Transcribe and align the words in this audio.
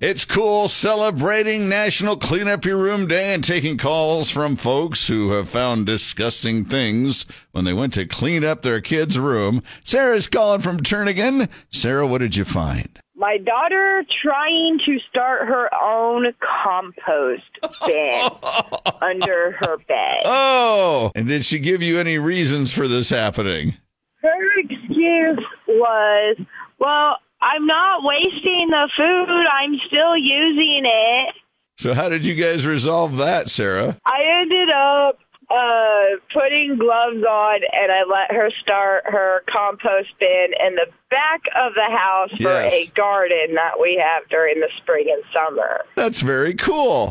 It's 0.00 0.24
cool 0.24 0.68
celebrating 0.68 1.68
National 1.68 2.16
Clean 2.16 2.46
Up 2.46 2.64
Your 2.64 2.76
Room 2.76 3.08
Day 3.08 3.34
and 3.34 3.42
taking 3.42 3.76
calls 3.76 4.30
from 4.30 4.54
folks 4.54 5.08
who 5.08 5.32
have 5.32 5.48
found 5.48 5.86
disgusting 5.86 6.64
things 6.64 7.26
when 7.50 7.64
they 7.64 7.72
went 7.72 7.94
to 7.94 8.06
clean 8.06 8.44
up 8.44 8.62
their 8.62 8.80
kid's 8.80 9.18
room. 9.18 9.60
Sarah's 9.82 10.28
calling 10.28 10.60
from 10.60 10.78
Turnagain. 10.78 11.48
Sarah, 11.70 12.06
what 12.06 12.18
did 12.18 12.36
you 12.36 12.44
find? 12.44 13.00
My 13.16 13.38
daughter 13.38 14.04
trying 14.22 14.78
to 14.86 14.98
start 15.10 15.48
her 15.48 15.68
own 15.74 16.32
compost 16.62 17.42
bin 17.84 18.28
under 19.02 19.56
her 19.62 19.78
bed. 19.88 20.22
Oh, 20.24 21.10
and 21.16 21.26
did 21.26 21.44
she 21.44 21.58
give 21.58 21.82
you 21.82 21.98
any 21.98 22.18
reasons 22.18 22.72
for 22.72 22.86
this 22.86 23.10
happening? 23.10 23.74
Her 24.22 24.60
excuse 24.60 25.44
was, 25.66 26.36
well, 26.78 27.16
I'm 27.40 27.66
not 27.66 28.02
wasting 28.02 28.68
the 28.70 28.88
food. 28.96 29.44
I'm 29.52 29.74
still 29.86 30.16
using 30.16 30.82
it. 30.84 31.34
So, 31.76 31.94
how 31.94 32.08
did 32.08 32.26
you 32.26 32.34
guys 32.34 32.66
resolve 32.66 33.18
that, 33.18 33.48
Sarah? 33.48 33.96
I 34.04 34.40
ended 34.42 34.68
up 34.70 35.18
uh, 35.48 36.18
putting 36.34 36.76
gloves 36.78 37.22
on 37.24 37.60
and 37.72 37.92
I 37.92 38.02
let 38.02 38.36
her 38.36 38.50
start 38.60 39.04
her 39.06 39.42
compost 39.48 40.08
bin 40.18 40.48
in 40.66 40.74
the 40.74 40.86
back 41.10 41.40
of 41.56 41.72
the 41.74 41.88
house 41.96 42.30
for 42.42 42.48
Yes. 42.50 42.72
a 42.72 42.86
garden 42.94 43.54
that 43.54 43.80
we 43.80 44.02
have 44.04 44.28
during 44.28 44.58
the 44.60 44.68
spring 44.82 45.06
and 45.08 45.22
summer. 45.32 45.82
That's 45.94 46.20
very 46.20 46.52
cool. 46.54 47.06